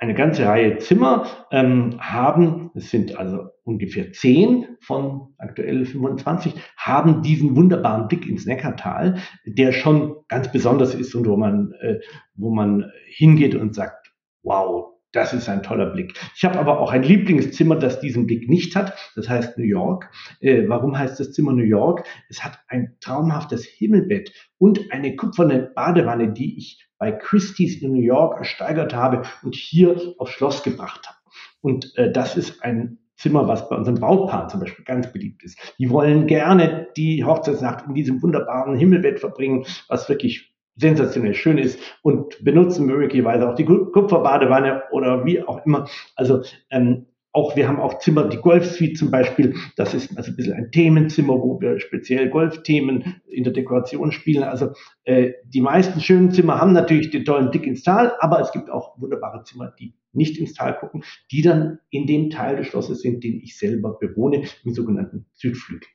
eine 0.00 0.14
ganze 0.14 0.46
Reihe 0.46 0.78
Zimmer 0.78 1.26
ähm, 1.50 2.00
haben, 2.00 2.70
es 2.74 2.90
sind 2.90 3.18
also 3.18 3.50
ungefähr 3.64 4.12
zehn 4.12 4.66
von 4.80 5.34
aktuell 5.36 5.84
25, 5.84 6.54
haben 6.76 7.20
diesen 7.22 7.54
wunderbaren 7.54 8.08
Blick 8.08 8.26
ins 8.26 8.46
Neckartal, 8.46 9.18
der 9.44 9.72
schon 9.72 10.16
ganz 10.28 10.50
besonders 10.50 10.94
ist 10.94 11.14
und 11.14 11.28
wo 11.28 11.36
man, 11.36 11.72
äh, 11.82 12.00
wo 12.34 12.50
man 12.50 12.90
hingeht 13.08 13.54
und 13.54 13.74
sagt, 13.74 14.10
wow, 14.42 14.89
das 15.12 15.32
ist 15.32 15.48
ein 15.48 15.62
toller 15.62 15.86
Blick. 15.86 16.14
Ich 16.36 16.44
habe 16.44 16.58
aber 16.58 16.78
auch 16.78 16.92
ein 16.92 17.02
Lieblingszimmer, 17.02 17.76
das 17.76 18.00
diesen 18.00 18.26
Blick 18.26 18.48
nicht 18.48 18.76
hat. 18.76 18.96
Das 19.16 19.28
heißt 19.28 19.58
New 19.58 19.64
York. 19.64 20.10
Äh, 20.40 20.68
warum 20.68 20.96
heißt 20.96 21.18
das 21.18 21.32
Zimmer 21.32 21.52
New 21.52 21.64
York? 21.64 22.04
Es 22.28 22.44
hat 22.44 22.60
ein 22.68 22.96
traumhaftes 23.00 23.64
Himmelbett 23.64 24.32
und 24.58 24.92
eine 24.92 25.16
kupferne 25.16 25.70
Badewanne, 25.74 26.32
die 26.32 26.58
ich 26.58 26.86
bei 26.98 27.12
Christie's 27.12 27.82
in 27.82 27.92
New 27.92 28.02
York 28.02 28.38
ersteigert 28.38 28.94
habe 28.94 29.22
und 29.42 29.54
hier 29.54 29.96
aufs 30.18 30.32
Schloss 30.32 30.62
gebracht 30.62 31.08
habe. 31.08 31.18
Und 31.60 31.96
äh, 31.96 32.12
das 32.12 32.36
ist 32.36 32.62
ein 32.62 32.98
Zimmer, 33.16 33.48
was 33.48 33.68
bei 33.68 33.76
unseren 33.76 33.96
Brautpaaren 33.96 34.48
zum 34.48 34.60
Beispiel 34.60 34.84
ganz 34.84 35.12
beliebt 35.12 35.42
ist. 35.42 35.58
Die 35.78 35.90
wollen 35.90 36.26
gerne 36.26 36.88
die 36.96 37.22
Hochzeitsnacht 37.24 37.86
in 37.86 37.94
diesem 37.94 38.22
wunderbaren 38.22 38.76
Himmelbett 38.76 39.20
verbringen, 39.20 39.66
was 39.88 40.08
wirklich 40.08 40.49
sensationell 40.80 41.34
schön 41.34 41.58
ist 41.58 41.78
und 42.02 42.42
benutzen 42.42 42.86
möglicherweise 42.86 43.48
auch 43.48 43.54
die 43.54 43.64
Kupferbadewanne 43.64 44.82
oder 44.90 45.24
wie 45.24 45.42
auch 45.42 45.64
immer. 45.66 45.86
Also 46.16 46.42
ähm, 46.70 47.06
auch, 47.32 47.54
wir 47.54 47.68
haben 47.68 47.78
auch 47.78 47.98
Zimmer, 47.98 48.28
die 48.28 48.38
Golfsuite 48.38 48.94
zum 48.94 49.10
Beispiel, 49.10 49.54
das 49.76 49.94
ist 49.94 50.16
also 50.16 50.32
ein 50.32 50.36
bisschen 50.36 50.54
ein 50.54 50.72
Themenzimmer, 50.72 51.34
wo 51.34 51.60
wir 51.60 51.78
speziell 51.78 52.28
Golfthemen 52.28 53.20
in 53.28 53.44
der 53.44 53.52
Dekoration 53.52 54.10
spielen. 54.10 54.42
Also 54.42 54.72
äh, 55.04 55.34
die 55.44 55.60
meisten 55.60 56.00
schönen 56.00 56.32
Zimmer 56.32 56.60
haben 56.60 56.72
natürlich 56.72 57.10
den 57.10 57.24
tollen 57.24 57.50
Blick 57.50 57.66
ins 57.66 57.82
Tal, 57.84 58.12
aber 58.18 58.40
es 58.40 58.50
gibt 58.50 58.68
auch 58.68 59.00
wunderbare 59.00 59.44
Zimmer, 59.44 59.72
die 59.78 59.94
nicht 60.12 60.38
ins 60.38 60.54
Tal 60.54 60.76
gucken, 60.76 61.04
die 61.30 61.42
dann 61.42 61.78
in 61.90 62.06
dem 62.06 62.30
Teil 62.30 62.56
des 62.56 62.66
Schlosses 62.66 63.00
sind, 63.00 63.22
den 63.22 63.40
ich 63.40 63.56
selber 63.56 63.96
bewohne, 63.98 64.42
im 64.64 64.74
sogenannten 64.74 65.26
Südflügel. 65.32 65.86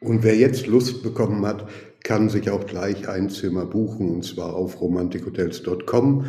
Und 0.00 0.22
wer 0.22 0.36
jetzt 0.36 0.66
Lust 0.66 1.02
bekommen 1.02 1.46
hat, 1.46 1.68
kann 2.02 2.28
sich 2.28 2.50
auch 2.50 2.66
gleich 2.66 3.08
ein 3.08 3.30
Zimmer 3.30 3.64
buchen, 3.64 4.10
und 4.10 4.24
zwar 4.24 4.54
auf 4.54 4.80
romantikhotels.com. 4.80 6.26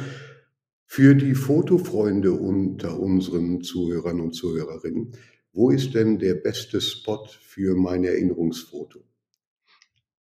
Für 0.85 1.15
die 1.15 1.35
Fotofreunde 1.35 2.31
unter 2.31 2.99
unseren 2.99 3.61
Zuhörern 3.61 4.21
und 4.21 4.33
Zuhörerinnen, 4.33 5.11
wo 5.51 5.69
ist 5.69 5.95
denn 5.95 6.19
der 6.19 6.35
beste 6.35 6.79
Spot 6.79 7.25
für 7.27 7.75
mein 7.75 8.03
Erinnerungsfoto? 8.03 8.99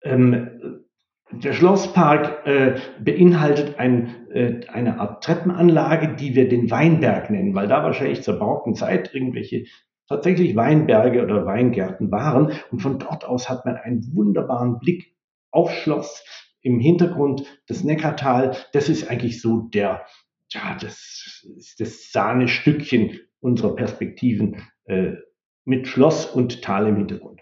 Ähm, 0.03 0.83
der 1.31 1.53
Schlosspark 1.53 2.45
äh, 2.45 2.79
beinhaltet 2.99 3.79
ein, 3.79 4.27
äh, 4.31 4.67
eine 4.67 4.99
Art 4.99 5.23
Treppenanlage, 5.23 6.15
die 6.15 6.35
wir 6.35 6.47
den 6.47 6.69
Weinberg 6.69 7.29
nennen, 7.29 7.55
weil 7.55 7.67
da 7.67 7.83
wahrscheinlich 7.83 8.21
zur 8.21 8.37
barocken 8.37 8.75
Zeit 8.75 9.13
irgendwelche 9.13 9.65
tatsächlich 10.07 10.55
Weinberge 10.55 11.23
oder 11.23 11.45
Weingärten 11.45 12.11
waren. 12.11 12.51
Und 12.71 12.81
von 12.81 12.99
dort 12.99 13.25
aus 13.25 13.49
hat 13.49 13.65
man 13.65 13.75
einen 13.75 14.13
wunderbaren 14.15 14.79
Blick 14.79 15.15
auf 15.51 15.71
Schloss 15.71 16.23
im 16.61 16.79
Hintergrund 16.79 17.43
das 17.67 17.83
Neckartal. 17.83 18.55
Das 18.73 18.89
ist 18.89 19.09
eigentlich 19.09 19.41
so 19.41 19.69
der, 19.73 20.05
ja, 20.49 20.77
das 20.79 21.45
ist 21.57 21.79
das 21.79 22.11
Sahnestückchen 22.11 23.19
unserer 23.39 23.75
Perspektiven 23.75 24.61
äh, 24.85 25.13
mit 25.65 25.87
Schloss 25.87 26.25
und 26.25 26.61
Tal 26.61 26.87
im 26.87 26.97
Hintergrund. 26.97 27.41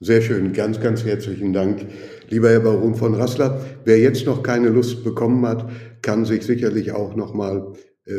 Sehr 0.00 0.20
schön, 0.20 0.52
ganz, 0.52 0.80
ganz 0.80 1.04
herzlichen 1.04 1.52
Dank, 1.52 1.86
lieber 2.28 2.50
Herr 2.50 2.60
Baron 2.60 2.94
von 2.94 3.14
Rassler. 3.14 3.60
Wer 3.84 3.98
jetzt 3.98 4.26
noch 4.26 4.42
keine 4.42 4.68
Lust 4.68 5.04
bekommen 5.04 5.46
hat, 5.46 5.70
kann 6.02 6.24
sich 6.24 6.42
sicherlich 6.42 6.92
auch 6.92 7.14
nochmal 7.14 7.72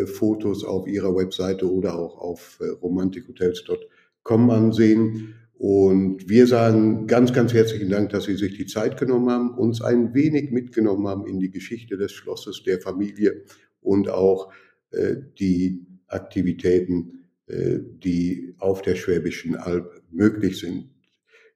Fotos 0.06 0.64
auf 0.64 0.88
Ihrer 0.88 1.16
Webseite 1.16 1.72
oder 1.72 1.98
auch 1.98 2.18
auf 2.18 2.60
äh, 2.62 2.68
romantikhotels.com 2.68 4.50
ansehen. 4.50 5.36
Und 5.54 6.28
wir 6.30 6.48
sagen 6.48 7.08
ganz, 7.08 7.32
ganz 7.32 7.54
herzlichen 7.54 7.90
Dank, 7.90 8.10
dass 8.10 8.26
Sie 8.26 8.36
sich 8.36 8.58
die 8.58 8.66
Zeit 8.66 8.98
genommen 8.98 9.30
haben, 9.30 9.58
uns 9.58 9.82
ein 9.82 10.14
wenig 10.14 10.52
mitgenommen 10.52 11.08
haben 11.08 11.28
in 11.28 11.40
die 11.40 11.52
Geschichte 11.52 11.98
des 11.98 12.12
Schlosses, 12.12 12.64
der 12.64 12.82
Familie 12.82 13.44
und 13.82 14.10
auch 14.10 14.52
äh, 14.92 15.16
die 15.40 15.86
Aktivitäten, 16.08 17.26
äh, 17.48 17.80
die 17.82 18.56
auf 18.60 18.82
der 18.82 18.96
Schwäbischen 18.96 19.56
Alb 19.56 20.02
möglich 20.12 20.60
sind. 20.60 20.90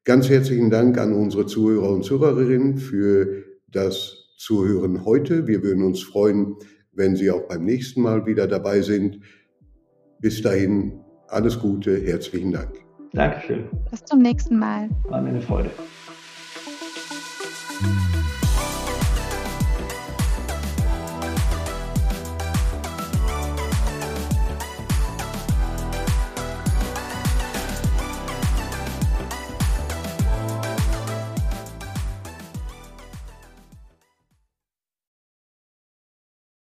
Ganz 0.04 0.30
herzlichen 0.30 0.70
Dank 0.70 0.98
an 0.98 1.14
unsere 1.14 1.46
Zuhörer 1.46 1.90
und 1.90 2.04
Zuhörerinnen 2.04 2.78
für 2.78 3.44
das 3.68 4.36
Zuhören 4.38 5.04
heute. 5.04 5.48
Wir 5.48 5.64
würden 5.64 5.84
uns 5.84 6.02
freuen, 6.02 6.56
wenn 6.98 7.16
Sie 7.16 7.32
auch 7.32 7.48
beim 7.48 7.64
nächsten 7.64 8.02
Mal 8.02 8.26
wieder 8.26 8.48
dabei 8.48 8.82
sind. 8.82 9.20
Bis 10.20 10.42
dahin 10.42 11.00
alles 11.28 11.60
Gute, 11.60 11.96
herzlichen 11.98 12.52
Dank. 12.52 12.72
Dankeschön. 13.14 13.70
Bis 13.90 14.04
zum 14.04 14.22
nächsten 14.22 14.58
Mal. 14.58 14.90
War 15.04 15.22
mir 15.22 15.30
eine 15.30 15.42
Freude. 15.42 15.70